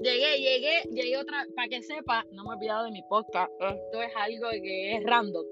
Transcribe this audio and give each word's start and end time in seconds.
llegué, 0.00 0.38
llegué, 0.38 0.82
llegué 0.90 1.16
otra, 1.16 1.46
para 1.54 1.68
que 1.68 1.82
sepa, 1.82 2.24
no 2.32 2.44
me 2.44 2.50
he 2.50 2.56
olvidado 2.56 2.84
de 2.84 2.90
mi 2.90 3.02
podcast, 3.08 3.52
esto 3.60 4.02
es 4.02 4.12
algo 4.16 4.50
que 4.50 4.96
es 4.96 5.04
random. 5.04 5.44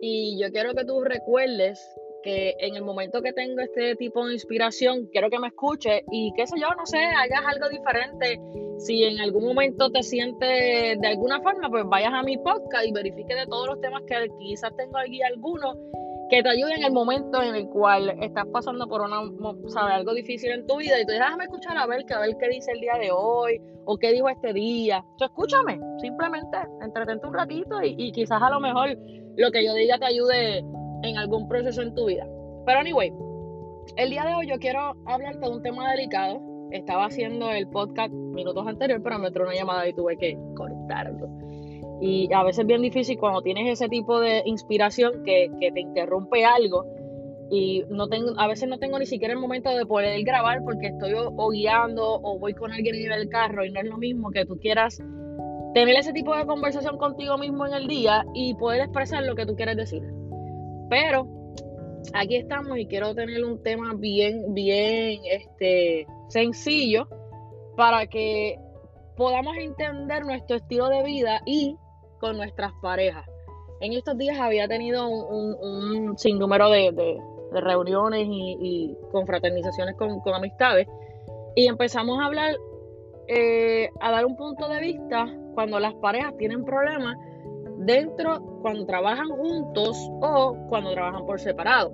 Y 0.00 0.40
yo 0.40 0.50
quiero 0.52 0.74
que 0.74 0.84
tú 0.84 1.00
recuerdes 1.00 1.80
que 2.22 2.54
en 2.58 2.76
el 2.76 2.82
momento 2.82 3.22
que 3.22 3.32
tengo 3.32 3.60
este 3.60 3.96
tipo 3.96 4.26
de 4.26 4.34
inspiración, 4.34 5.06
quiero 5.06 5.30
que 5.30 5.38
me 5.38 5.48
escuches 5.48 6.02
y 6.10 6.32
qué 6.36 6.46
sé 6.46 6.56
yo, 6.60 6.68
no 6.76 6.86
sé, 6.86 6.98
hagas 6.98 7.42
algo 7.46 7.68
diferente. 7.68 8.40
Si 8.78 9.04
en 9.04 9.20
algún 9.20 9.44
momento 9.44 9.90
te 9.90 10.02
sientes 10.02 11.00
de 11.00 11.08
alguna 11.08 11.40
forma, 11.40 11.68
pues 11.68 11.84
vayas 11.86 12.12
a 12.12 12.22
mi 12.22 12.36
podcast 12.38 12.86
y 12.86 12.92
verifique 12.92 13.34
de 13.34 13.46
todos 13.46 13.66
los 13.68 13.80
temas 13.80 14.02
que 14.06 14.28
quizás 14.38 14.76
tengo 14.76 14.98
aquí 14.98 15.20
algunos 15.22 15.76
que 16.30 16.42
te 16.42 16.48
ayuden 16.48 16.78
en 16.78 16.84
el 16.84 16.92
momento 16.92 17.42
en 17.42 17.54
el 17.54 17.68
cual 17.68 18.10
estás 18.20 18.46
pasando 18.52 18.86
por 18.86 19.00
una, 19.00 19.20
¿sabes? 19.68 19.94
algo 19.94 20.14
difícil 20.14 20.50
en 20.50 20.66
tu 20.66 20.76
vida 20.76 21.00
y 21.00 21.04
tú 21.04 21.12
dices, 21.12 21.24
déjame 21.24 21.44
escuchar 21.44 21.76
a 21.78 21.86
ver, 21.86 22.04
que 22.04 22.14
a 22.14 22.20
ver 22.20 22.36
qué 22.38 22.48
dice 22.48 22.72
el 22.72 22.80
día 22.80 22.94
de 23.00 23.10
hoy 23.10 23.60
o 23.86 23.96
qué 23.96 24.12
dijo 24.12 24.28
este 24.28 24.52
día. 24.52 24.98
Entonces, 25.12 25.28
escúchame, 25.30 25.80
simplemente 26.00 26.58
entretente 26.82 27.26
un 27.26 27.34
ratito 27.34 27.82
y, 27.82 27.94
y 27.96 28.12
quizás 28.12 28.42
a 28.42 28.50
lo 28.50 28.60
mejor 28.60 28.96
lo 29.36 29.50
que 29.50 29.64
yo 29.64 29.72
diga 29.74 29.98
te 29.98 30.06
ayude 30.06 30.58
en 31.02 31.16
algún 31.16 31.48
proceso 31.48 31.82
en 31.82 31.94
tu 31.94 32.06
vida. 32.06 32.26
Pero 32.66 32.80
anyway, 32.80 33.12
el 33.96 34.10
día 34.10 34.24
de 34.24 34.34
hoy 34.34 34.48
yo 34.48 34.58
quiero 34.58 34.94
hablarte 35.06 35.40
de 35.40 35.50
un 35.50 35.62
tema 35.62 35.90
delicado. 35.92 36.40
Estaba 36.70 37.06
haciendo 37.06 37.50
el 37.50 37.66
podcast 37.68 38.12
minutos 38.12 38.66
anteriores, 38.66 39.02
pero 39.02 39.18
me 39.18 39.28
entró 39.28 39.44
una 39.44 39.54
llamada 39.54 39.88
y 39.88 39.94
tuve 39.94 40.18
que 40.18 40.38
cortarlo. 40.54 41.28
Y 42.00 42.32
a 42.32 42.44
veces 42.44 42.60
es 42.60 42.66
bien 42.66 42.82
difícil 42.82 43.18
cuando 43.18 43.42
tienes 43.42 43.72
ese 43.72 43.88
tipo 43.88 44.20
de 44.20 44.42
inspiración 44.44 45.24
que, 45.24 45.50
que 45.60 45.72
te 45.72 45.80
interrumpe 45.80 46.44
algo 46.44 46.86
y 47.50 47.84
no 47.88 48.08
tengo, 48.08 48.38
a 48.38 48.46
veces 48.46 48.68
no 48.68 48.78
tengo 48.78 48.98
ni 48.98 49.06
siquiera 49.06 49.32
el 49.32 49.40
momento 49.40 49.70
de 49.70 49.86
poder 49.86 50.22
grabar 50.22 50.62
porque 50.64 50.88
estoy 50.88 51.14
o, 51.14 51.48
guiando 51.50 52.20
o 52.22 52.38
voy 52.38 52.52
con 52.54 52.72
alguien 52.72 52.94
en 52.96 53.12
el 53.12 53.28
carro 53.28 53.64
y 53.64 53.70
no 53.70 53.80
es 53.80 53.86
lo 53.86 53.96
mismo 53.96 54.30
que 54.30 54.44
tú 54.44 54.58
quieras 54.58 54.98
tener 55.74 55.96
ese 55.96 56.12
tipo 56.12 56.36
de 56.36 56.46
conversación 56.46 56.98
contigo 56.98 57.38
mismo 57.38 57.66
en 57.66 57.74
el 57.74 57.86
día 57.86 58.24
y 58.34 58.54
poder 58.54 58.82
expresar 58.82 59.24
lo 59.24 59.34
que 59.34 59.46
tú 59.46 59.54
quieres 59.54 59.76
decir. 59.76 60.02
Pero 60.90 61.26
aquí 62.14 62.36
estamos 62.36 62.78
y 62.78 62.86
quiero 62.86 63.14
tener 63.14 63.42
un 63.44 63.62
tema 63.62 63.94
bien, 63.94 64.54
bien 64.54 65.20
este, 65.30 66.06
sencillo 66.28 67.08
para 67.76 68.06
que 68.06 68.58
podamos 69.16 69.56
entender 69.56 70.24
nuestro 70.24 70.56
estilo 70.56 70.88
de 70.88 71.02
vida 71.02 71.40
y 71.46 71.76
con 72.18 72.36
nuestras 72.36 72.72
parejas. 72.80 73.26
En 73.80 73.92
estos 73.92 74.18
días 74.18 74.38
había 74.40 74.66
tenido 74.66 75.08
un, 75.08 76.16
sinnúmero 76.18 76.68
de, 76.70 77.20
reuniones 77.52 78.26
y, 78.28 78.96
confraternizaciones 79.12 79.96
con, 79.96 80.20
amistades 80.34 80.86
y 81.54 81.66
empezamos 81.66 82.20
a 82.20 82.26
hablar, 82.26 82.54
eh, 83.28 83.88
a 84.00 84.10
dar 84.10 84.26
un 84.26 84.36
punto 84.36 84.68
de 84.68 84.80
vista 84.80 85.26
cuando 85.54 85.80
las 85.80 85.94
parejas 85.94 86.36
tienen 86.36 86.64
problemas 86.64 87.16
dentro, 87.78 88.40
cuando 88.62 88.84
trabajan 88.84 89.28
juntos 89.28 89.96
o 90.20 90.56
cuando 90.68 90.92
trabajan 90.92 91.24
por 91.24 91.40
separado. 91.40 91.92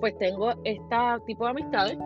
Pues 0.00 0.16
tengo 0.18 0.52
este 0.64 0.96
tipo 1.26 1.44
de 1.44 1.50
amistades 1.50 1.98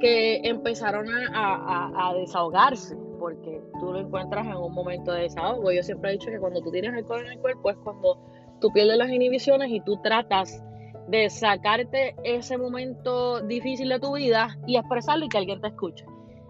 que 0.00 0.40
empezaron 0.44 1.06
a 1.32 2.12
desahogarse 2.14 2.96
porque 3.26 3.60
tú 3.80 3.92
lo 3.92 3.98
encuentras 3.98 4.46
en 4.46 4.54
un 4.54 4.72
momento 4.72 5.10
de 5.10 5.22
desahogo. 5.22 5.72
Yo 5.72 5.82
siempre 5.82 6.10
he 6.10 6.12
dicho 6.12 6.30
que 6.30 6.38
cuando 6.38 6.60
tú 6.60 6.70
tienes 6.70 6.94
alcohol 6.94 7.26
en 7.26 7.32
el 7.32 7.38
cuerpo 7.40 7.70
es 7.70 7.76
cuando 7.78 8.20
tú 8.60 8.70
pierdes 8.72 8.96
las 8.96 9.10
inhibiciones 9.10 9.68
y 9.72 9.80
tú 9.80 10.00
tratas 10.00 10.62
de 11.08 11.28
sacarte 11.28 12.14
ese 12.22 12.56
momento 12.56 13.40
difícil 13.40 13.88
de 13.88 13.98
tu 13.98 14.14
vida 14.14 14.56
y 14.64 14.76
expresarlo 14.76 15.24
y 15.24 15.28
que 15.28 15.38
alguien 15.38 15.60
te 15.60 15.66
escuche. 15.66 16.04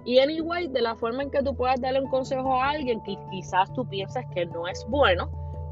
Y 0.05 0.19
anyway, 0.19 0.69
de 0.69 0.83
la 0.83 0.97
forma 0.97 1.23
en 1.23 1.31
que 1.31 1.43
tú 1.43 1.57
puedas 1.57 1.81
darle 1.81 2.03
un 2.03 2.11
consejo 2.11 2.61
a 2.61 2.69
alguien 2.69 3.03
que 3.05 3.17
quizás 3.31 3.73
tú 3.73 3.89
piensas 3.89 4.27
que 4.35 4.45
no 4.45 4.69
es 4.69 4.85
bueno, 4.91 5.31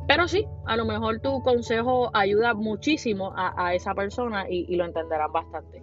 pero 0.09 0.27
sí, 0.27 0.47
a 0.65 0.75
lo 0.75 0.87
mejor 0.87 1.21
tu 1.21 1.43
consejo 1.43 2.11
ayuda 2.15 2.55
muchísimo 2.55 3.35
a, 3.37 3.75
esa 3.75 3.95
persona 3.95 4.47
y, 4.49 4.65
y 4.73 4.77
lo 4.77 4.87
entenderán 4.87 5.33
bastante. 5.33 5.83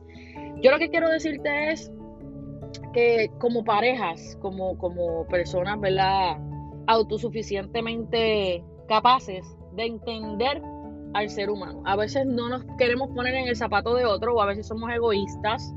Yo 0.63 0.71
lo 0.71 0.79
que 0.79 0.89
quiero 0.89 1.09
decirte 1.09 1.71
es 1.71 1.91
que 2.93 3.31
como 3.39 3.63
parejas, 3.63 4.37
como, 4.41 4.77
como 4.77 5.27
personas, 5.27 5.79
¿verdad? 5.79 6.37
Autosuficientemente 6.87 8.63
capaces 8.87 9.45
de 9.73 9.85
entender 9.85 10.61
al 11.13 11.29
ser 11.29 11.49
humano. 11.49 11.81
A 11.85 11.95
veces 11.95 12.25
no 12.25 12.49
nos 12.49 12.63
queremos 12.77 13.09
poner 13.09 13.35
en 13.35 13.47
el 13.47 13.55
zapato 13.55 13.95
de 13.95 14.05
otro 14.05 14.35
o 14.35 14.41
a 14.41 14.45
veces 14.45 14.67
somos 14.67 14.91
egoístas 14.91 15.73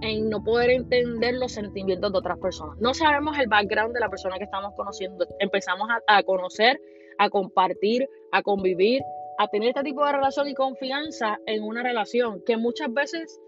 en 0.00 0.30
no 0.30 0.42
poder 0.44 0.70
entender 0.70 1.34
los 1.34 1.52
sentimientos 1.52 2.12
de 2.12 2.18
otras 2.18 2.38
personas. 2.38 2.76
No 2.78 2.94
sabemos 2.94 3.38
el 3.38 3.48
background 3.48 3.94
de 3.94 4.00
la 4.00 4.08
persona 4.08 4.38
que 4.38 4.44
estamos 4.44 4.72
conociendo. 4.76 5.26
Empezamos 5.40 5.88
a, 5.90 6.18
a 6.18 6.22
conocer, 6.22 6.80
a 7.18 7.28
compartir, 7.30 8.08
a 8.32 8.42
convivir, 8.42 9.02
a 9.38 9.48
tener 9.48 9.70
este 9.70 9.82
tipo 9.82 10.04
de 10.04 10.12
relación 10.12 10.48
y 10.48 10.54
confianza 10.54 11.38
en 11.46 11.62
una 11.62 11.82
relación 11.82 12.42
que 12.44 12.56
muchas 12.56 12.92
veces 12.92 13.40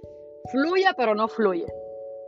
fluye 0.51 0.87
pero 0.97 1.15
no 1.15 1.29
fluye. 1.29 1.67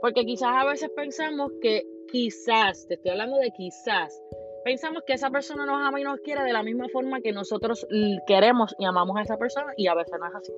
Porque 0.03 0.25
quizás 0.25 0.51
a 0.51 0.65
veces 0.65 0.91
pensamos 0.97 1.53
que 1.63 1.85
quizás, 2.11 2.87
te 2.89 2.95
estoy 2.95 3.13
hablando 3.13 3.37
de 3.39 3.53
quizás, 3.53 4.21
pensamos 4.65 5.05
que 5.07 5.13
esa 5.13 5.31
persona 5.31 5.65
nos 5.65 5.77
ama 5.81 6.01
y 6.01 6.03
nos 6.03 6.19
quiere 6.21 6.43
de 6.43 6.53
la 6.53 6.65
misma 6.65 6.89
forma 6.93 7.21
que 7.21 7.31
nosotros 7.31 7.87
queremos 8.27 8.75
y 8.81 8.85
amamos 8.85 9.17
a 9.17 9.23
esa 9.23 9.37
persona 9.37 9.73
y 9.77 9.87
a 9.87 9.95
veces 9.95 10.15
no 10.19 10.27
es 10.27 10.35
así. 10.35 10.53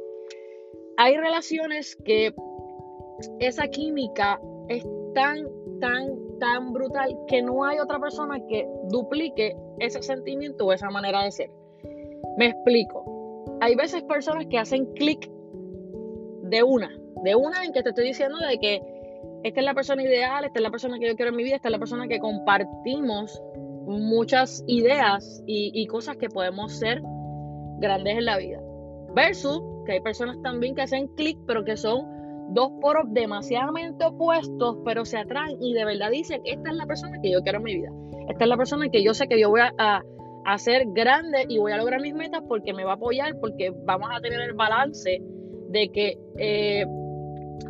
Hay 0.97 1.19
relaciones 1.19 1.95
que 2.07 2.35
esa 3.39 3.69
química 3.69 4.41
es 4.69 4.83
tan, 5.13 5.47
tan, 5.79 6.39
tan 6.41 6.73
brutal 6.73 7.15
que 7.29 7.43
no 7.43 7.65
hay 7.65 7.79
otra 7.81 8.01
persona 8.01 8.39
que 8.49 8.67
duplique 8.89 9.55
ese 9.79 10.03
sentimiento 10.03 10.65
o 10.65 10.73
esa 10.73 10.89
manera 10.89 11.23
de 11.23 11.31
ser. 11.31 11.51
Me 12.39 12.47
explico. 12.47 13.05
Hay 13.61 13.75
veces 13.75 14.05
personas 14.05 14.47
que 14.47 14.57
hacen 14.57 14.87
clic 14.95 15.31
de 16.45 16.63
una, 16.63 16.91
de 17.25 17.35
una 17.35 17.63
en 17.63 17.75
que 17.75 17.83
te 17.83 17.91
estoy 17.91 18.07
diciendo 18.07 18.39
de 18.39 18.59
que 18.59 18.94
esta 19.45 19.61
es 19.61 19.67
la 19.67 19.75
persona 19.75 20.03
ideal, 20.03 20.47
esta 20.47 20.59
es 20.59 20.63
la 20.63 20.71
persona 20.71 20.99
que 20.99 21.07
yo 21.07 21.17
quiero 21.17 21.31
en 21.31 21.37
mi 21.37 21.45
vida, 21.45 21.57
esta 21.57 21.69
es 21.69 21.73
la 21.73 21.79
persona 21.79 22.09
que 22.09 22.19
compartimos 22.19 23.43
muchas 23.87 24.65
ideas 24.67 25.43
y, 25.47 25.87
cosas 25.87 26.17
que 26.17 26.31
podemos 26.31 26.73
ser 26.73 27.03
grandes 27.79 28.17
en 28.17 28.25
la 28.25 28.39
vida. 28.39 28.59
Versus 29.15 29.61
que 29.85 29.93
hay 29.93 30.01
personas 30.01 30.41
también 30.43 30.75
que 30.75 30.81
hacen 30.81 31.09
clic, 31.09 31.39
pero 31.47 31.63
que 31.63 31.77
son 31.77 32.07
dos 32.55 32.73
poros 32.81 33.05
demasiadamente 33.13 34.07
opuestos, 34.07 34.79
pero 34.83 35.05
se 35.05 35.19
atraen 35.19 35.59
y 35.61 35.75
de 35.75 35.85
verdad 35.85 36.11
dicen, 36.11 36.41
esta 36.47 36.71
es 36.71 36.77
la 36.77 36.87
persona 36.87 37.21
que 37.23 37.31
yo 37.31 37.43
quiero 37.43 37.59
en 37.59 37.65
mi 37.65 37.75
vida. 37.75 37.91
Esta 38.31 38.45
es 38.45 38.49
la 38.49 38.57
persona 38.57 38.89
que 38.89 39.05
yo 39.05 39.13
sé 39.13 39.29
que 39.29 39.39
yo 39.39 39.51
voy 39.51 39.61
a, 39.61 40.03
hacer 40.47 40.85
grande 40.93 41.47
y 41.49 41.57
voy 41.57 41.73
a 41.73 41.79
lograr 41.79 42.03
mis 42.03 42.15
metas 42.15 42.43
porque 42.47 42.75
me 42.75 42.85
va 42.85 42.93
a 42.93 42.95
apoyar, 42.97 43.39
porque 43.41 43.73
vamos 43.85 44.11
a 44.13 44.21
tener 44.21 44.41
el 44.43 44.53
balance 44.53 45.23
de 45.71 45.89
que 45.89 46.19
eh, 46.37 46.85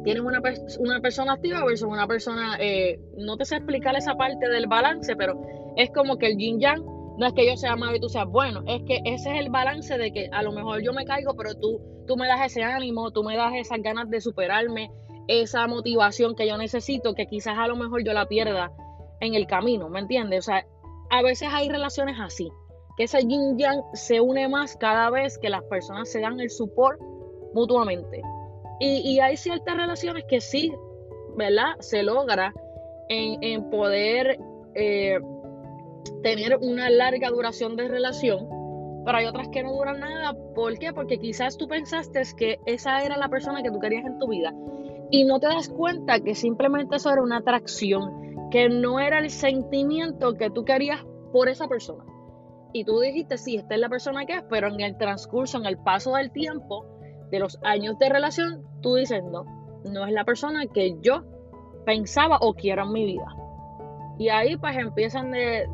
tienes 0.04 0.22
una, 0.22 0.40
una 0.78 1.00
persona 1.00 1.32
activa 1.32 1.64
versus 1.64 1.88
una 1.88 2.06
persona, 2.06 2.56
eh, 2.60 3.00
no 3.16 3.36
te 3.36 3.44
sé 3.44 3.56
explicar 3.56 3.96
esa 3.96 4.14
parte 4.14 4.48
del 4.48 4.66
balance, 4.66 5.16
pero 5.16 5.40
es 5.76 5.90
como 5.90 6.18
que 6.18 6.26
el 6.26 6.36
yin 6.36 6.60
yang 6.60 6.84
no 7.16 7.26
es 7.26 7.32
que 7.32 7.46
yo 7.46 7.56
sea 7.56 7.76
malo 7.76 7.96
y 7.96 8.00
tú 8.00 8.08
seas 8.08 8.26
bueno, 8.26 8.62
es 8.66 8.82
que 8.82 9.00
ese 9.04 9.32
es 9.32 9.40
el 9.40 9.50
balance 9.50 9.96
de 9.96 10.12
que 10.12 10.28
a 10.32 10.42
lo 10.42 10.52
mejor 10.52 10.82
yo 10.82 10.92
me 10.92 11.04
caigo, 11.04 11.34
pero 11.34 11.54
tú, 11.54 11.80
tú 12.06 12.16
me 12.16 12.26
das 12.26 12.44
ese 12.44 12.62
ánimo, 12.62 13.12
tú 13.12 13.22
me 13.22 13.36
das 13.36 13.52
esas 13.54 13.80
ganas 13.82 14.10
de 14.10 14.20
superarme, 14.20 14.90
esa 15.28 15.66
motivación 15.66 16.34
que 16.34 16.46
yo 16.46 16.56
necesito, 16.56 17.14
que 17.14 17.26
quizás 17.26 17.56
a 17.56 17.68
lo 17.68 17.76
mejor 17.76 18.04
yo 18.04 18.12
la 18.12 18.26
pierda 18.26 18.72
en 19.20 19.34
el 19.34 19.46
camino, 19.46 19.88
¿me 19.88 20.00
entiendes? 20.00 20.40
O 20.40 20.42
sea, 20.42 20.66
a 21.10 21.22
veces 21.22 21.48
hay 21.52 21.68
relaciones 21.68 22.16
así, 22.20 22.50
que 22.96 23.04
ese 23.04 23.20
yin 23.20 23.58
yang 23.58 23.82
se 23.92 24.20
une 24.20 24.48
más 24.48 24.76
cada 24.76 25.08
vez 25.10 25.38
que 25.38 25.50
las 25.50 25.62
personas 25.64 26.10
se 26.10 26.20
dan 26.20 26.40
el 26.40 26.50
support 26.50 27.00
mutuamente. 27.54 28.22
Y, 28.86 29.18
hay 29.20 29.38
ciertas 29.38 29.76
relaciones 29.76 30.24
que 30.28 30.42
sí, 30.42 30.70
¿verdad? 31.36 31.76
Se 31.80 32.02
logra 32.02 32.52
en, 33.08 33.70
poder 33.70 34.38
eh, 34.74 35.18
tener 36.22 36.58
una 36.58 36.90
larga 36.90 37.30
duración 37.30 37.76
de 37.76 37.88
relación, 37.88 38.46
pero 39.06 39.16
hay 39.16 39.24
otras 39.24 39.48
que 39.48 39.62
no 39.62 39.72
duran 39.72 40.00
nada. 40.00 40.36
¿Por 40.54 40.78
qué? 40.78 40.92
Porque 40.92 41.18
quizás 41.18 41.56
tú 41.56 41.66
pensaste 41.66 42.22
que 42.36 42.58
esa 42.66 43.02
era 43.02 43.16
la 43.16 43.28
persona 43.30 43.62
que 43.62 43.70
tú 43.70 43.78
querías 43.80 44.04
en 44.04 44.18
tu 44.18 44.28
vida 44.28 44.52
y 45.10 45.24
no 45.24 45.40
te 45.40 45.46
das 45.46 45.70
cuenta 45.70 46.20
que 46.20 46.34
simplemente 46.34 46.96
eso 46.96 47.10
era 47.10 47.22
una 47.22 47.38
atracción, 47.38 48.50
que 48.50 48.68
no 48.68 49.00
era 49.00 49.18
el 49.18 49.30
sentimiento 49.30 50.34
que 50.34 50.50
tú 50.50 50.64
querías 50.66 51.00
por 51.32 51.48
esa 51.48 51.68
persona. 51.68 52.04
Y 52.74 52.84
tú 52.84 53.00
dijiste, 53.00 53.38
sí, 53.38 53.56
esta 53.56 53.76
es 53.76 53.80
la 53.80 53.88
persona 53.88 54.26
que 54.26 54.34
es, 54.34 54.42
pero 54.50 54.68
en 54.68 54.80
el 54.80 54.98
transcurso, 54.98 55.56
en 55.56 55.66
el 55.66 55.78
paso 55.78 56.16
del 56.16 56.32
tiempo, 56.32 56.84
de 57.34 57.40
los 57.40 57.58
años 57.64 57.98
de 57.98 58.08
relación, 58.08 58.62
tú 58.80 58.94
dices, 58.94 59.22
no, 59.24 59.44
no 59.84 60.06
es 60.06 60.12
la 60.12 60.24
persona 60.24 60.66
que 60.66 60.96
yo 61.02 61.24
pensaba 61.84 62.38
o 62.40 62.54
quiero 62.54 62.84
en 62.84 62.92
mi 62.92 63.04
vida. 63.04 63.26
Y 64.18 64.28
ahí 64.28 64.56
pues 64.56 64.76
empiezan 64.76 65.32
de, 65.32 65.68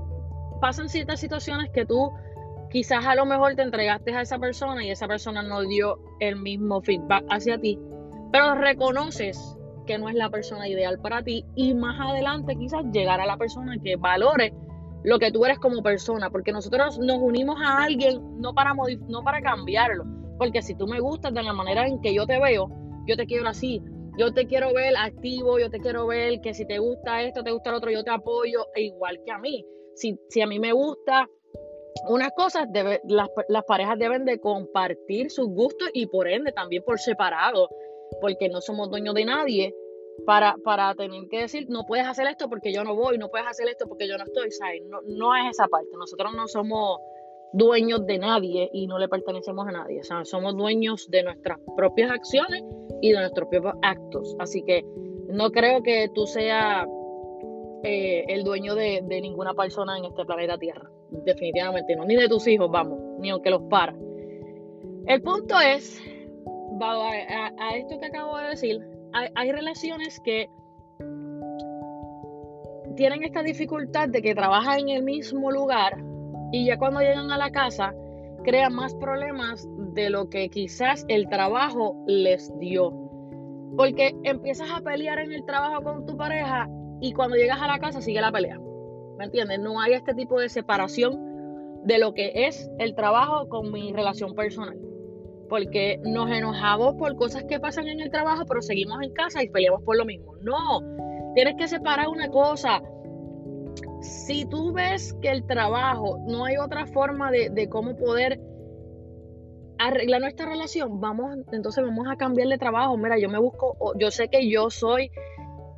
pasan 0.59 0.89
ciertas 0.89 1.21
situaciones 1.21 1.71
que 1.71 1.85
tú 1.85 2.11
quizás 2.71 3.05
a 3.05 3.15
lo 3.15 3.27
mejor 3.27 3.57
te 3.57 3.63
entregaste 3.63 4.15
a 4.15 4.23
esa 4.23 4.39
persona 4.39 4.83
y 4.83 4.91
esa 4.91 5.07
persona 5.07 5.43
no 5.43 5.61
dio 5.61 5.99
el 6.19 6.37
mismo 6.37 6.81
feedback 6.81 7.27
hacia 7.29 7.59
ti, 7.59 7.79
pero 8.33 8.55
reconoces 8.55 9.59
que 9.87 9.99
no 9.99 10.09
es 10.09 10.15
la 10.15 10.31
persona 10.31 10.67
ideal 10.67 10.99
para 10.99 11.23
ti 11.23 11.45
y 11.57 11.75
más 11.75 12.01
adelante 12.01 12.57
quizás 12.57 12.85
llegar 12.91 13.21
a 13.21 13.27
la 13.27 13.37
persona 13.37 13.77
que 13.83 13.97
valore 13.97 14.55
lo 15.03 15.19
que 15.19 15.31
tú 15.31 15.45
eres 15.45 15.59
como 15.59 15.83
persona, 15.83 16.31
porque 16.31 16.53
nosotros 16.53 16.99
nos 16.99 17.19
unimos 17.19 17.61
a 17.61 17.83
alguien 17.83 18.41
no 18.41 18.55
para, 18.55 18.73
no 19.09 19.23
para 19.23 19.43
cambiarlo, 19.43 20.05
porque 20.41 20.63
si 20.63 20.75
tú 20.75 20.87
me 20.87 21.01
gustas 21.01 21.35
de 21.35 21.43
la 21.43 21.53
manera 21.53 21.87
en 21.87 22.01
que 22.01 22.15
yo 22.15 22.25
te 22.27 22.41
veo, 22.41 22.71
yo 23.07 23.15
te 23.15 23.27
quiero 23.27 23.47
así, 23.47 23.83
yo 24.17 24.33
te 24.33 24.47
quiero 24.47 24.73
ver 24.73 24.95
activo, 24.97 25.59
yo 25.59 25.69
te 25.69 25.81
quiero 25.81 26.07
ver 26.07 26.41
que 26.41 26.55
si 26.55 26.65
te 26.67 26.79
gusta 26.79 27.23
esto, 27.23 27.45
te 27.45 27.51
gusta 27.51 27.71
lo 27.71 27.77
otro, 27.77 27.91
yo 27.91 28.03
te 28.03 28.11
apoyo, 28.11 28.65
e 28.75 28.85
igual 28.85 29.21
que 29.23 29.33
a 29.33 29.39
mí. 29.39 29.67
Si, 29.97 30.19
si 30.31 30.41
a 30.41 30.47
mí 30.47 30.59
me 30.59 30.73
gusta 30.73 31.29
unas 32.09 32.31
cosas, 32.35 32.69
las, 33.05 33.29
las 33.49 33.65
parejas 33.65 33.99
deben 33.99 34.25
de 34.25 34.41
compartir 34.41 35.31
sus 35.31 35.47
gustos 35.49 35.91
y 35.93 36.07
por 36.07 36.27
ende 36.27 36.53
también 36.53 36.83
por 36.85 36.99
separado, 36.99 37.69
porque 38.23 38.49
no 38.49 38.63
somos 38.63 38.89
dueños 38.89 39.15
de 39.15 39.27
nadie 39.27 39.75
para, 40.25 40.57
para 40.65 40.95
tener 40.95 41.29
que 41.29 41.41
decir, 41.41 41.67
no 41.69 41.85
puedes 41.85 42.07
hacer 42.07 42.27
esto 42.27 42.49
porque 42.49 42.73
yo 42.73 42.83
no 42.83 42.97
voy, 42.97 43.19
no 43.19 43.29
puedes 43.29 43.47
hacer 43.47 43.69
esto 43.69 43.87
porque 43.87 44.09
yo 44.09 44.17
no 44.17 44.25
estoy, 44.25 44.51
¿sabes? 44.53 44.81
No, 44.87 45.01
no 45.03 45.37
es 45.37 45.51
esa 45.51 45.69
parte, 45.69 45.91
nosotros 45.99 46.33
no 46.35 46.49
somos 46.49 46.99
dueños 47.53 48.07
de 48.07 48.19
nadie 48.19 48.71
y 48.73 48.87
no 48.87 48.99
le 48.99 49.09
pertenecemos 49.09 49.67
a 49.67 49.73
nadie, 49.73 50.01
o 50.01 50.05
sea, 50.05 50.25
somos 50.25 50.57
dueños 50.57 51.09
de 51.11 51.23
nuestras 51.23 51.59
propias 51.77 52.11
acciones 52.11 52.63
y 53.01 53.13
de 53.13 53.19
nuestros 53.19 53.49
propios 53.49 53.75
actos, 53.83 54.37
así 54.39 54.63
que 54.63 54.85
no 55.29 55.51
creo 55.51 55.83
que 55.83 56.11
tú 56.15 56.27
seas 56.27 56.87
eh, 57.83 58.25
el 58.29 58.45
dueño 58.45 58.75
de, 58.75 59.03
ninguna 59.03 59.55
persona 59.55 59.99
en 59.99 60.05
este 60.05 60.25
planeta 60.25 60.59
Tierra, 60.59 60.89
definitivamente 61.11 61.97
no, 61.97 62.05
ni 62.05 62.17
de 62.17 62.29
tus 62.29 62.47
hijos, 62.47 62.71
vamos, 62.71 63.01
ni 63.19 63.31
aunque 63.31 63.51
los 63.51 63.63
para. 63.63 63.95
El 65.07 65.23
punto 65.23 65.59
es, 65.61 66.01
a, 66.81 67.51
a 67.59 67.77
esto 67.77 67.99
que 67.99 68.07
acabo 68.07 68.37
de 68.39 68.49
decir, 68.51 68.81
hay, 69.13 69.53
relaciones 69.53 70.21
que 70.21 70.49
tienen 72.97 73.23
esta 73.23 73.43
dificultad 73.43 74.09
de 74.09 74.23
que 74.23 74.35
trabajan 74.35 74.81
en 74.81 74.89
el 74.91 75.03
mismo 75.03 75.51
lugar 75.51 75.97
y 76.53 76.67
ya 76.67 76.79
cuando 76.79 77.01
llegan 77.01 77.31
a 77.31 77.39
la 77.39 77.51
casa 77.51 77.95
crean 78.45 78.75
más 78.75 78.95
problemas 78.95 79.69
de 79.95 80.11
lo 80.11 80.29
que 80.29 80.49
quizás 80.49 81.05
el 81.09 81.29
trabajo 81.29 81.97
les 82.07 82.53
dio. 82.59 82.93
Porque 83.77 84.15
empiezas 84.25 84.71
a 84.71 84.81
pelear 84.81 85.19
en 85.19 85.33
el 85.33 85.45
trabajo 85.45 85.83
con 85.83 86.07
tu 86.07 86.17
pareja 86.17 86.69
y 87.01 87.13
cuando 87.13 87.37
llegas 87.37 87.61
a 87.61 87.67
la 87.67 87.79
casa 87.79 88.01
sigue 88.01 88.21
la 88.21 88.33
pelea. 88.33 88.59
¿Me 89.19 89.25
entiendes? 89.27 89.61
No 89.61 89.81
hay 89.81 89.93
este 89.93 90.15
tipo 90.15 90.41
de 90.41 90.49
separación 90.49 91.83
de 91.85 91.99
lo 91.99 92.15
que 92.15 92.33
es 92.35 92.71
el 92.79 92.95
trabajo 92.95 93.49
con 93.49 93.71
mi 93.71 93.93
relación 93.93 94.35
personal 94.35 94.77
porque 95.51 95.99
nos 96.05 96.31
enojamos 96.31 96.95
por 96.95 97.15
cosas 97.17 97.45
que 97.45 97.61
pasan 97.61 97.89
en 97.89 98.01
el 98.01 98.11
trabajo, 98.11 98.45
pero 98.47 98.63
seguimos 98.63 99.03
en 99.03 99.13
casa 99.13 99.43
y 99.43 99.51
peleamos 99.51 99.83
por 99.83 99.99
lo 99.99 100.07
mismo. 100.07 100.37
No, 100.43 100.81
tienes 101.35 101.57
que 101.57 101.69
separar 101.69 102.09
una 102.09 102.29
cosa. 102.29 102.81
Si 104.01 104.47
tú 104.47 104.73
ves 104.73 105.15
que 105.21 105.31
el 105.31 105.47
trabajo 105.47 106.19
no 106.27 106.45
hay 106.45 106.57
otra 106.57 106.87
forma 106.87 107.31
de, 107.31 107.69
cómo 107.69 107.97
poder 107.97 108.41
arreglar 109.79 110.21
nuestra 110.21 110.47
relación, 110.47 111.01
vamos, 111.01 111.37
entonces 111.53 111.85
vamos 111.85 112.07
a 112.11 112.17
cambiar 112.17 112.49
de 112.49 112.59
trabajo. 112.59 112.97
Mira, 112.97 113.19
yo 113.19 113.29
me 113.29 113.39
busco, 113.39 113.77
yo 113.99 114.11
sé 114.11 114.29
que 114.29 114.49
yo 114.51 114.71
soy, 114.71 115.11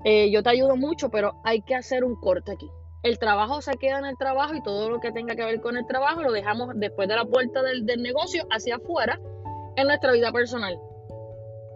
eh, 0.04 0.30
yo 0.30 0.42
te 0.42 0.50
ayudo 0.50 0.76
mucho, 0.76 1.10
pero 1.10 1.40
hay 1.44 1.62
que 1.62 1.74
hacer 1.74 2.04
un 2.04 2.16
corte 2.16 2.52
aquí. 2.52 2.70
El 3.02 3.18
trabajo 3.18 3.60
se 3.60 3.72
queda 3.78 3.98
en 3.98 4.04
el 4.04 4.16
trabajo 4.16 4.54
y 4.54 4.62
todo 4.62 4.88
lo 4.88 5.00
que 5.00 5.10
tenga 5.10 5.34
que 5.34 5.44
ver 5.44 5.60
con 5.60 5.76
el 5.76 5.86
trabajo 5.86 6.22
lo 6.22 6.30
dejamos 6.30 6.70
después 6.76 7.08
de 7.08 7.16
la 7.16 7.24
puerta 7.24 7.62
del, 7.62 7.84
del 7.84 8.02
negocio 8.02 8.44
hacia 8.50 8.76
afuera 8.76 9.18
en 9.74 9.86
nuestra 9.88 10.12
vida 10.12 10.30
personal. 10.30 10.78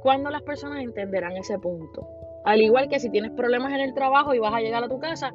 ¿Cuándo 0.02 0.30
las 0.30 0.42
personas 0.42 0.84
entenderán 0.84 1.36
ese 1.36 1.58
punto? 1.58 2.08
Al 2.44 2.62
igual 2.62 2.88
que 2.88 3.00
si 3.00 3.10
tienes 3.10 3.32
problemas 3.32 3.72
en 3.72 3.80
el 3.80 3.92
trabajo 3.92 4.32
y 4.32 4.38
vas 4.38 4.54
a 4.54 4.60
llegar 4.60 4.84
a 4.84 4.88
tu 4.88 5.00
casa, 5.00 5.34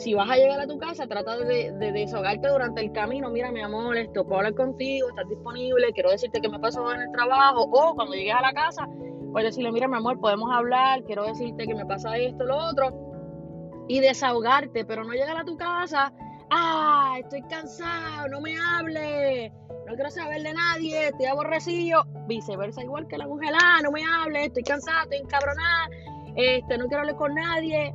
si 0.00 0.14
vas 0.14 0.28
a 0.30 0.36
llegar 0.36 0.60
a 0.60 0.66
tu 0.66 0.78
casa, 0.78 1.06
trata 1.06 1.36
de, 1.38 1.72
desahogarte 1.72 2.48
durante 2.48 2.80
el 2.80 2.92
camino. 2.92 3.30
Mira, 3.30 3.52
mi 3.52 3.60
amor, 3.60 3.96
esto 3.96 4.24
puedo 4.24 4.38
hablar 4.38 4.54
contigo, 4.54 5.08
estás 5.10 5.28
disponible, 5.28 5.92
quiero 5.92 6.10
decirte 6.10 6.40
que 6.40 6.48
me 6.48 6.58
pasó 6.58 6.92
en 6.92 7.02
el 7.02 7.12
trabajo. 7.12 7.68
O 7.70 7.94
cuando 7.94 8.14
llegues 8.14 8.34
a 8.34 8.40
la 8.40 8.52
casa, 8.52 8.88
puedes 9.32 9.50
decirle, 9.50 9.70
mira, 9.72 9.86
mi 9.88 9.96
amor, 9.96 10.18
podemos 10.18 10.50
hablar, 10.52 11.04
quiero 11.04 11.24
decirte 11.24 11.66
que 11.66 11.74
me 11.74 11.86
pasa 11.86 12.16
esto, 12.16 12.44
lo 12.44 12.56
otro. 12.56 13.86
Y 13.88 14.00
desahogarte, 14.00 14.84
pero 14.84 15.04
no 15.04 15.12
llegar 15.12 15.36
a 15.36 15.44
tu 15.44 15.56
casa, 15.56 16.12
ah, 16.50 17.16
estoy 17.18 17.42
cansado, 17.42 18.28
no 18.28 18.40
me 18.40 18.56
hables 18.56 19.52
no 19.90 19.96
quiero 19.96 20.10
saber 20.10 20.42
de 20.42 20.54
nadie, 20.54 21.08
estoy 21.08 21.26
aborrecido, 21.26 22.04
viceversa, 22.28 22.80
igual 22.80 23.08
que 23.08 23.18
la 23.18 23.26
mujer, 23.26 23.52
ah, 23.60 23.80
no 23.82 23.90
me 23.90 24.04
hable, 24.04 24.44
estoy 24.44 24.62
cansada, 24.62 25.02
estoy 25.02 25.18
encabronada, 25.18 25.88
este, 26.36 26.78
no 26.78 26.86
quiero 26.86 27.00
hablar 27.00 27.16
con 27.16 27.34
nadie. 27.34 27.92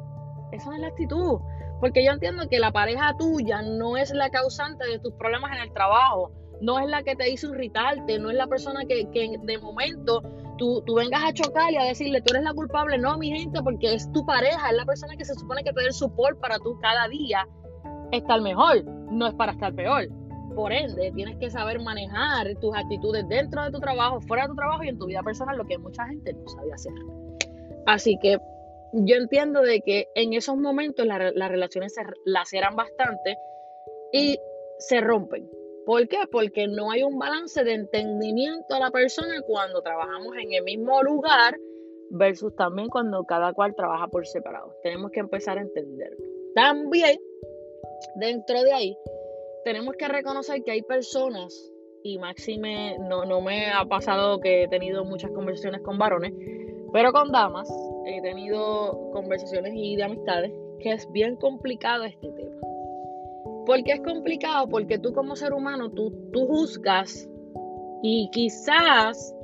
Esa 0.51 0.69
no 0.69 0.75
es 0.75 0.81
la 0.81 0.87
actitud, 0.87 1.39
porque 1.79 2.03
yo 2.03 2.11
entiendo 2.11 2.47
que 2.49 2.59
la 2.59 2.71
pareja 2.71 3.15
tuya 3.17 3.61
no 3.61 3.97
es 3.97 4.11
la 4.11 4.29
causante 4.29 4.87
de 4.87 4.99
tus 4.99 5.13
problemas 5.13 5.51
en 5.55 5.63
el 5.63 5.73
trabajo, 5.73 6.31
no 6.61 6.79
es 6.79 6.87
la 6.87 7.03
que 7.03 7.15
te 7.15 7.29
hizo 7.29 7.53
irritarte, 7.53 8.19
no 8.19 8.29
es 8.29 8.37
la 8.37 8.47
persona 8.47 8.85
que, 8.87 9.09
que 9.11 9.37
de 9.43 9.57
momento 9.57 10.21
tú, 10.57 10.81
tú, 10.85 10.95
vengas 10.95 11.23
a 11.23 11.33
chocar 11.33 11.71
y 11.73 11.77
a 11.77 11.83
decirle, 11.83 12.21
tú 12.21 12.33
eres 12.33 12.43
la 12.43 12.53
culpable, 12.53 12.97
no, 12.97 13.17
mi 13.17 13.29
gente, 13.37 13.61
porque 13.61 13.93
es 13.93 14.11
tu 14.11 14.25
pareja, 14.25 14.69
es 14.69 14.75
la 14.75 14.85
persona 14.85 15.15
que 15.17 15.25
se 15.25 15.35
supone 15.35 15.63
que 15.63 15.73
te 15.73 15.81
dé 15.81 15.87
el 15.87 15.93
support 15.93 16.39
para 16.39 16.57
tú 16.59 16.77
cada 16.81 17.07
día 17.09 17.47
estar 18.11 18.41
mejor, 18.41 18.85
no 18.85 19.27
es 19.27 19.33
para 19.33 19.51
estar 19.51 19.73
peor. 19.73 20.07
Por 20.55 20.71
ende, 20.71 21.11
tienes 21.13 21.35
que 21.37 21.49
saber 21.49 21.81
manejar 21.81 22.47
tus 22.61 22.73
actitudes 22.75 23.27
dentro 23.27 23.63
de 23.63 23.71
tu 23.71 23.79
trabajo, 23.79 24.21
fuera 24.21 24.43
de 24.43 24.49
tu 24.49 24.55
trabajo 24.55 24.83
y 24.83 24.89
en 24.89 24.97
tu 24.97 25.05
vida 25.05 25.21
personal, 25.21 25.57
lo 25.57 25.65
que 25.65 25.77
mucha 25.77 26.07
gente 26.07 26.31
no 26.31 26.47
sabe 26.47 26.71
hacer. 26.71 26.93
Así 27.85 28.17
que 28.21 28.39
yo 29.03 29.15
entiendo 29.17 29.61
de 29.61 29.81
que 29.81 30.07
en 30.15 30.33
esos 30.33 30.55
momentos 30.55 31.05
las 31.05 31.49
relaciones 31.49 31.93
se 31.93 32.01
laceran 32.25 32.75
bastante 32.75 33.37
y 34.13 34.39
se 34.77 35.01
rompen. 35.01 35.49
¿Por 35.85 36.07
qué? 36.07 36.19
Porque 36.31 36.67
no 36.67 36.91
hay 36.91 37.03
un 37.03 37.19
balance 37.19 37.63
de 37.63 37.73
entendimiento 37.73 38.73
a 38.73 38.79
la 38.79 38.91
persona 38.91 39.41
cuando 39.45 39.81
trabajamos 39.81 40.35
en 40.37 40.53
el 40.53 40.63
mismo 40.63 41.03
lugar 41.03 41.57
versus 42.09 42.55
también 42.55 42.87
cuando 42.87 43.23
cada 43.25 43.53
cual 43.53 43.75
trabaja 43.75 44.07
por 44.07 44.25
separado. 44.25 44.75
Tenemos 44.81 45.11
que 45.11 45.19
empezar 45.19 45.57
a 45.57 45.61
entenderlo. 45.61 46.17
También, 46.55 47.19
dentro 48.15 48.63
de 48.63 48.71
ahí, 48.71 48.97
tenemos 49.63 49.95
que 49.97 50.07
reconocer 50.07 50.63
que 50.63 50.71
hay 50.71 50.81
personas, 50.83 51.71
y 52.01 52.17
máxime 52.17 52.97
no, 52.99 53.25
no 53.25 53.41
me 53.41 53.71
ha 53.71 53.83
pasado 53.85 54.39
que 54.39 54.63
he 54.63 54.67
tenido 54.67 55.03
muchas 55.03 55.31
conversaciones 55.31 55.81
con 55.81 55.97
varones, 55.97 56.33
pero 56.93 57.11
con 57.11 57.31
damas 57.31 57.69
he 58.05 58.21
tenido 58.21 59.11
conversaciones 59.11 59.73
y 59.75 59.95
de 59.95 60.03
amistades, 60.03 60.51
que 60.79 60.91
es 60.91 61.11
bien 61.11 61.35
complicado 61.35 62.03
este 62.03 62.31
tema. 62.31 62.55
¿Por 63.65 63.83
qué 63.83 63.93
es 63.93 64.01
complicado? 64.01 64.67
Porque 64.67 64.99
tú 64.99 65.11
como 65.13 65.35
ser 65.35 65.53
humano, 65.53 65.89
tú, 65.91 66.11
tú 66.31 66.45
juzgas 66.45 67.27
y 68.03 68.29
quizás 68.31 69.35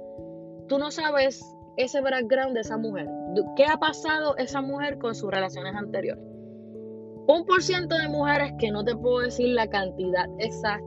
tú 0.68 0.78
no 0.78 0.92
sabes 0.92 1.44
ese 1.78 2.02
background 2.02 2.54
de 2.54 2.62
esa 2.62 2.78
mujer. 2.78 3.08
¿Qué 3.56 3.66
ha 3.66 3.78
pasado 3.78 4.38
esa 4.38 4.62
mujer 4.62 5.00
con 5.00 5.16
sus 5.16 5.32
relaciones 5.32 5.74
anteriores? 5.76 6.32
un 7.28 7.46
por 7.46 7.62
ciento 7.62 7.96
de 7.98 8.10
mujeres 8.10 8.52
que 8.60 8.72
no 8.72 8.84
te 8.84 8.96
puedo 8.96 9.20
decir 9.20 9.50
la 9.50 9.68
cantidad 9.68 10.26
exacta, 10.40 10.86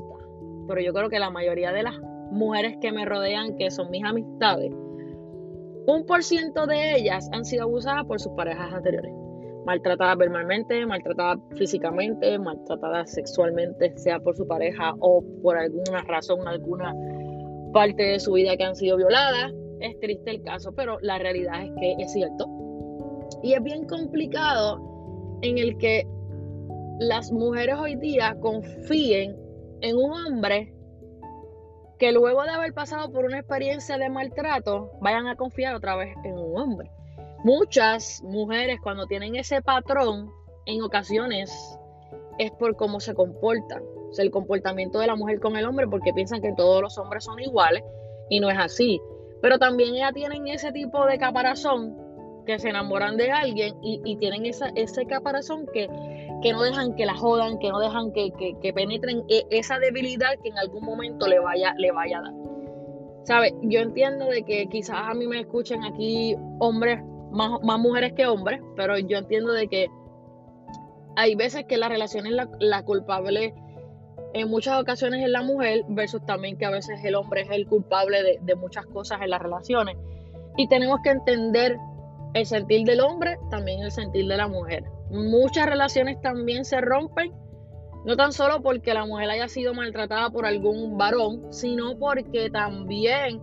pero 0.68 0.80
yo 0.80 0.92
creo 0.92 1.08
que 1.08 1.18
la 1.18 1.30
mayoría 1.30 1.72
de 1.72 1.82
las 1.82 1.98
mujeres 2.30 2.76
que 2.80 2.92
me 2.92 3.04
rodean, 3.04 3.56
que 3.56 3.70
son 3.70 3.90
mis 3.90 4.04
amistades, 4.04 4.72
un 5.86 6.06
por 6.06 6.22
ciento 6.22 6.66
de 6.66 6.96
ellas 6.96 7.28
han 7.32 7.44
sido 7.44 7.64
abusadas 7.64 8.04
por 8.06 8.20
sus 8.20 8.32
parejas 8.32 8.72
anteriores. 8.72 9.12
Maltratadas 9.66 10.18
verbalmente, 10.18 10.84
maltratadas 10.86 11.38
físicamente, 11.56 12.38
maltratadas 12.38 13.12
sexualmente, 13.12 13.96
sea 13.96 14.20
por 14.20 14.36
su 14.36 14.46
pareja 14.46 14.94
o 15.00 15.22
por 15.42 15.56
alguna 15.56 16.02
razón, 16.02 16.46
alguna 16.46 16.94
parte 17.72 18.02
de 18.02 18.20
su 18.20 18.32
vida 18.32 18.56
que 18.56 18.64
han 18.64 18.76
sido 18.76 18.96
violadas. 18.96 19.52
Es 19.80 19.98
triste 20.00 20.30
el 20.30 20.42
caso, 20.42 20.72
pero 20.74 20.98
la 21.00 21.18
realidad 21.18 21.62
es 21.62 21.70
que 21.80 21.96
es 21.98 22.12
cierto. 22.12 22.46
Y 23.42 23.52
es 23.54 23.62
bien 23.62 23.86
complicado 23.86 25.38
en 25.42 25.58
el 25.58 25.76
que 25.78 26.06
las 27.00 27.32
mujeres 27.32 27.76
hoy 27.78 27.96
día 27.96 28.36
confíen 28.40 29.36
en 29.80 29.96
un 29.96 30.12
hombre 30.12 30.74
que 31.98 32.12
luego 32.12 32.42
de 32.42 32.50
haber 32.50 32.72
pasado 32.72 33.10
por 33.12 33.24
una 33.24 33.38
experiencia 33.38 33.98
de 33.98 34.08
maltrato 34.08 34.92
vayan 35.00 35.26
a 35.28 35.36
confiar 35.36 35.74
otra 35.74 35.96
vez 35.96 36.14
en 36.24 36.38
un 36.38 36.58
hombre. 36.58 36.90
Muchas 37.44 38.22
mujeres 38.22 38.80
cuando 38.82 39.06
tienen 39.06 39.36
ese 39.36 39.62
patrón, 39.62 40.30
en 40.66 40.82
ocasiones 40.82 41.78
es 42.38 42.50
por 42.52 42.74
cómo 42.76 43.00
se 43.00 43.14
comportan, 43.14 43.82
o 44.10 44.12
sea, 44.12 44.24
el 44.24 44.30
comportamiento 44.30 44.98
de 44.98 45.06
la 45.06 45.14
mujer 45.14 45.40
con 45.40 45.56
el 45.56 45.66
hombre, 45.66 45.86
porque 45.86 46.12
piensan 46.12 46.40
que 46.40 46.52
todos 46.52 46.82
los 46.82 46.98
hombres 46.98 47.24
son 47.24 47.38
iguales 47.40 47.84
y 48.28 48.40
no 48.40 48.50
es 48.50 48.58
así. 48.58 49.00
Pero 49.40 49.58
también 49.58 49.94
ellas 49.94 50.14
tienen 50.14 50.48
ese 50.48 50.72
tipo 50.72 51.04
de 51.06 51.18
caparazón 51.18 51.96
que 52.46 52.58
se 52.58 52.70
enamoran 52.70 53.16
de 53.16 53.30
alguien 53.30 53.74
y, 53.82 54.16
tienen 54.16 54.46
esa, 54.46 54.68
ese 54.74 55.06
caparazón 55.06 55.66
que 55.72 55.88
que 56.44 56.52
no 56.52 56.62
dejan 56.62 56.94
que 56.94 57.06
la 57.06 57.14
jodan, 57.14 57.58
que 57.58 57.70
no 57.70 57.80
dejan 57.80 58.12
que, 58.12 58.30
penetren 58.74 59.24
e, 59.30 59.46
esa 59.48 59.78
debilidad 59.78 60.28
que 60.42 60.50
en 60.50 60.58
algún 60.58 60.84
momento 60.84 61.26
le 61.26 61.38
vaya, 61.38 61.72
le 61.78 61.90
vaya 61.90 62.18
a 62.18 62.22
dar. 62.22 62.34
¿Sabe? 63.22 63.54
Yo 63.62 63.80
entiendo 63.80 64.26
de 64.26 64.42
que 64.42 64.66
quizás 64.66 64.98
a 65.08 65.14
mí 65.14 65.26
me 65.26 65.40
escuchen 65.40 65.82
aquí 65.84 66.36
hombres 66.58 67.02
más, 67.30 67.62
más 67.62 67.80
mujeres 67.80 68.12
que 68.12 68.26
hombres, 68.26 68.60
pero 68.76 68.98
yo 68.98 69.16
entiendo 69.16 69.54
de 69.54 69.68
que 69.68 69.88
hay 71.16 71.34
veces 71.34 71.64
que 71.64 71.78
la 71.78 71.88
relación 71.88 72.26
es 72.26 72.34
la, 72.58 72.82
culpable 72.82 73.54
en 74.34 74.50
muchas 74.50 74.78
ocasiones 74.78 75.24
es 75.24 75.30
la 75.30 75.42
mujer 75.42 75.84
versus 75.88 76.26
también 76.26 76.58
que 76.58 76.66
a 76.66 76.70
veces 76.70 77.02
el 77.04 77.14
hombre 77.14 77.40
es 77.40 77.50
el 77.52 77.66
culpable 77.66 78.22
de, 78.22 78.38
de, 78.42 78.54
muchas 78.54 78.84
cosas 78.84 79.22
en 79.22 79.30
las 79.30 79.40
relaciones. 79.40 79.96
Y 80.58 80.68
tenemos 80.68 81.00
que 81.02 81.08
entender 81.08 81.78
el 82.34 82.44
sentir 82.44 82.84
del 82.84 83.00
hombre, 83.00 83.38
también 83.50 83.80
el 83.80 83.90
sentir 83.90 84.26
de 84.26 84.36
la 84.36 84.46
mujer. 84.46 84.84
Muchas 85.14 85.66
relaciones 85.66 86.20
también 86.20 86.64
se 86.64 86.80
rompen, 86.80 87.32
no 88.04 88.16
tan 88.16 88.32
solo 88.32 88.60
porque 88.62 88.92
la 88.94 89.06
mujer 89.06 89.30
haya 89.30 89.48
sido 89.48 89.72
maltratada 89.72 90.28
por 90.30 90.44
algún 90.44 90.98
varón, 90.98 91.52
sino 91.52 91.96
porque 91.98 92.50
también 92.50 93.40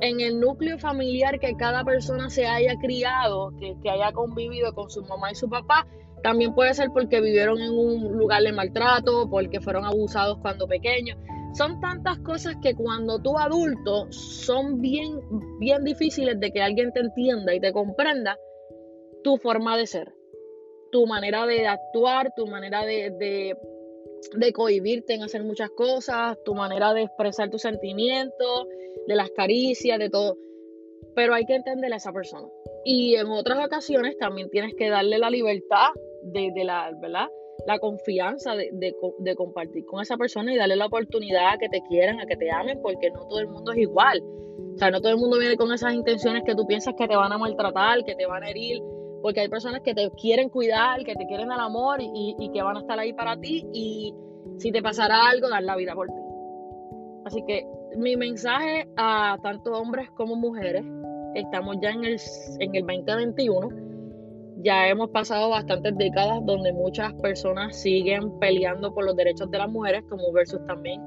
en 0.00 0.20
el 0.20 0.38
núcleo 0.38 0.78
familiar 0.78 1.40
que 1.40 1.56
cada 1.56 1.82
persona 1.82 2.28
se 2.28 2.46
haya 2.46 2.74
criado, 2.76 3.52
que, 3.58 3.74
que 3.82 3.88
haya 3.88 4.12
convivido 4.12 4.74
con 4.74 4.90
su 4.90 5.02
mamá 5.04 5.32
y 5.32 5.34
su 5.34 5.48
papá, 5.48 5.86
también 6.22 6.54
puede 6.54 6.74
ser 6.74 6.90
porque 6.92 7.22
vivieron 7.22 7.58
en 7.60 7.72
un 7.72 8.18
lugar 8.18 8.42
de 8.42 8.52
maltrato, 8.52 9.28
porque 9.30 9.60
fueron 9.60 9.86
abusados 9.86 10.38
cuando 10.42 10.66
pequeños. 10.66 11.18
Son 11.54 11.80
tantas 11.80 12.18
cosas 12.18 12.56
que 12.62 12.74
cuando 12.74 13.20
tú 13.20 13.38
adulto 13.38 14.10
son 14.10 14.80
bien, 14.80 15.20
bien 15.58 15.84
difíciles 15.84 16.38
de 16.38 16.50
que 16.50 16.60
alguien 16.62 16.92
te 16.92 17.00
entienda 17.00 17.54
y 17.54 17.60
te 17.60 17.72
comprenda 17.72 18.36
tu 19.22 19.36
forma 19.38 19.76
de 19.76 19.86
ser, 19.86 20.12
tu 20.94 21.08
manera 21.08 21.44
de 21.44 21.66
actuar, 21.66 22.32
tu 22.36 22.46
manera 22.46 22.86
de, 22.86 23.10
de, 23.10 23.56
de 24.36 24.52
cohibirte 24.52 25.14
en 25.14 25.24
hacer 25.24 25.42
muchas 25.42 25.68
cosas, 25.70 26.38
tu 26.44 26.54
manera 26.54 26.94
de 26.94 27.02
expresar 27.02 27.50
tus 27.50 27.62
sentimientos, 27.62 28.68
de 29.08 29.16
las 29.16 29.28
caricias, 29.30 29.98
de 29.98 30.08
todo. 30.08 30.36
Pero 31.16 31.34
hay 31.34 31.46
que 31.46 31.56
entender 31.56 31.92
a 31.92 31.96
esa 31.96 32.12
persona. 32.12 32.46
Y 32.84 33.16
en 33.16 33.26
otras 33.26 33.58
ocasiones 33.66 34.16
también 34.18 34.50
tienes 34.50 34.72
que 34.76 34.88
darle 34.88 35.18
la 35.18 35.30
libertad 35.30 35.88
de, 36.22 36.52
la, 36.62 36.92
¿verdad? 37.02 37.26
la 37.66 37.80
confianza 37.80 38.54
de, 38.54 38.70
de, 38.70 39.34
compartir 39.34 39.84
con 39.86 40.00
esa 40.00 40.16
persona 40.16 40.54
y 40.54 40.56
darle 40.56 40.76
la 40.76 40.86
oportunidad 40.86 41.54
a 41.54 41.58
que 41.58 41.68
te 41.68 41.82
quieran, 41.88 42.20
a 42.20 42.26
que 42.26 42.36
te 42.36 42.52
amen, 42.52 42.78
porque 42.80 43.10
no 43.10 43.26
todo 43.26 43.40
el 43.40 43.48
mundo 43.48 43.72
es 43.72 43.78
igual. 43.78 44.22
O 44.76 44.78
sea, 44.78 44.92
no 44.92 45.00
todo 45.00 45.10
el 45.10 45.18
mundo 45.18 45.40
viene 45.40 45.56
con 45.56 45.72
esas 45.72 45.92
intenciones 45.92 46.44
que 46.46 46.54
tú 46.54 46.68
piensas 46.68 46.94
que 46.96 47.08
te 47.08 47.16
van 47.16 47.32
a 47.32 47.38
maltratar, 47.38 48.04
que 48.04 48.14
te 48.14 48.26
van 48.26 48.44
a 48.44 48.50
herir, 48.50 48.80
porque 49.24 49.40
hay 49.40 49.48
personas 49.48 49.80
que 49.80 49.94
te 49.94 50.10
quieren 50.10 50.50
cuidar, 50.50 51.02
que 51.02 51.14
te 51.14 51.24
quieren 51.24 51.48
dar 51.48 51.58
amor 51.58 51.98
y, 52.02 52.36
y 52.38 52.50
que 52.50 52.62
van 52.62 52.76
a 52.76 52.80
estar 52.80 52.98
ahí 52.98 53.14
para 53.14 53.40
ti 53.40 53.66
y 53.72 54.14
si 54.58 54.70
te 54.70 54.82
pasará 54.82 55.30
algo, 55.30 55.48
dar 55.48 55.62
la 55.62 55.76
vida 55.76 55.94
por 55.94 56.08
ti. 56.08 56.20
Así 57.24 57.42
que 57.46 57.66
mi 57.96 58.18
mensaje 58.18 58.86
a 58.98 59.38
tanto 59.42 59.72
hombres 59.72 60.10
como 60.10 60.36
mujeres, 60.36 60.84
estamos 61.34 61.78
ya 61.80 61.92
en 61.92 62.04
el, 62.04 62.20
en 62.60 62.74
el 62.74 62.84
2021 62.84 63.68
ya 64.58 64.88
hemos 64.88 65.08
pasado 65.08 65.48
bastantes 65.48 65.96
décadas 65.96 66.44
donde 66.44 66.74
muchas 66.74 67.14
personas 67.14 67.80
siguen 67.80 68.38
peleando 68.40 68.92
por 68.92 69.06
los 69.06 69.16
derechos 69.16 69.50
de 69.50 69.56
las 69.56 69.70
mujeres, 69.70 70.04
como 70.10 70.32
versus 70.32 70.60
también 70.66 71.00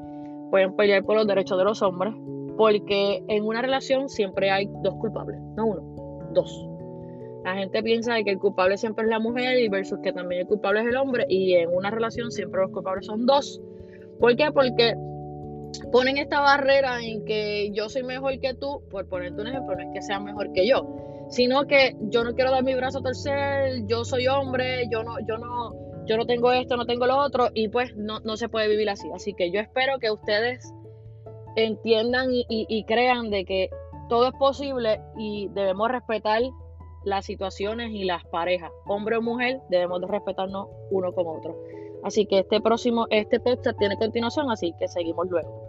pueden 0.49 0.75
pelear 0.75 1.03
por 1.03 1.17
los 1.17 1.27
derechos 1.27 1.55
de 1.59 1.65
los 1.65 1.83
hombres, 1.83 2.15
porque 2.57 3.23
en 3.27 3.43
una 3.43 3.61
relación 3.61 4.09
siempre 4.09 4.49
hay 4.49 4.67
dos 4.81 4.95
culpables, 4.95 5.39
no 5.55 5.67
uno, 5.67 6.31
dos. 6.33 6.67
La 7.47 7.55
gente 7.55 7.81
piensa 7.81 8.21
que 8.25 8.31
el 8.31 8.39
culpable 8.39 8.75
siempre 8.75 9.05
es 9.05 9.09
la 9.09 9.19
mujer 9.19 9.57
y 9.57 9.69
versus 9.69 9.99
que 10.03 10.11
también 10.11 10.41
el 10.41 10.47
culpable 10.47 10.81
es 10.81 10.87
el 10.87 10.97
hombre 10.97 11.25
y 11.29 11.53
en 11.53 11.69
una 11.73 11.89
relación 11.89 12.29
siempre 12.29 12.59
los 12.59 12.71
culpables 12.71 13.05
son 13.05 13.25
dos. 13.25 13.61
¿Por 14.19 14.35
qué? 14.35 14.51
Porque 14.51 14.95
ponen 15.89 16.17
esta 16.17 16.41
barrera 16.41 17.01
en 17.01 17.23
que 17.23 17.71
yo 17.71 17.87
soy 17.87 18.03
mejor 18.03 18.37
que 18.41 18.53
tú, 18.53 18.83
por 18.91 19.07
ponerte 19.07 19.39
un 19.39 19.47
ejemplo, 19.47 19.77
no 19.77 19.81
es 19.81 19.87
que 19.93 20.01
sea 20.01 20.19
mejor 20.19 20.51
que 20.51 20.67
yo, 20.67 21.25
sino 21.29 21.67
que 21.67 21.95
yo 22.09 22.25
no 22.25 22.33
quiero 22.33 22.51
dar 22.51 22.65
mi 22.65 22.75
brazo 22.75 22.99
a 22.99 23.03
torcer, 23.03 23.85
yo 23.85 24.03
soy 24.03 24.27
hombre, 24.27 24.89
yo 24.91 25.03
no, 25.03 25.15
yo 25.25 25.37
no, 25.37 25.73
yo 26.05 26.17
no 26.17 26.25
tengo 26.25 26.51
esto, 26.51 26.75
no 26.75 26.85
tengo 26.85 27.07
lo 27.07 27.15
otro, 27.15 27.47
y 27.53 27.69
pues 27.69 27.95
no, 27.95 28.19
no 28.25 28.35
se 28.35 28.49
puede 28.49 28.67
vivir 28.67 28.89
así. 28.89 29.09
Así 29.15 29.33
que 29.33 29.51
yo 29.51 29.61
espero 29.61 29.99
que 29.99 30.11
ustedes 30.11 30.73
entiendan 31.55 32.27
y, 32.29 32.83
crean 32.83 33.29
de 33.29 33.45
que 33.45 33.69
todo 34.09 34.27
es 34.27 34.33
posible 34.33 34.99
y 35.17 35.47
debemos 35.53 35.89
respetar 35.89 36.41
las 37.03 37.25
situaciones 37.25 37.91
y 37.91 38.03
las 38.03 38.23
parejas, 38.25 38.71
hombre 38.85 39.17
o 39.17 39.21
mujer, 39.21 39.61
debemos 39.69 40.01
de 40.01 40.07
respetarnos 40.07 40.67
uno 40.91 41.13
con 41.13 41.27
otro. 41.27 41.57
Así 42.03 42.25
que 42.25 42.39
este 42.39 42.61
próximo, 42.61 43.07
este 43.09 43.39
podcast 43.39 43.77
tiene 43.77 43.97
continuación, 43.97 44.49
así 44.51 44.73
que 44.79 44.87
seguimos 44.87 45.27
luego. 45.29 45.66